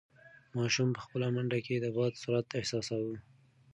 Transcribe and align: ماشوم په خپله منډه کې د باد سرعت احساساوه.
ماشوم 0.55 0.89
په 0.93 1.01
خپله 1.05 1.27
منډه 1.35 1.59
کې 1.65 1.75
د 1.79 1.85
باد 1.95 2.13
سرعت 2.21 2.47
احساساوه. 2.59 3.15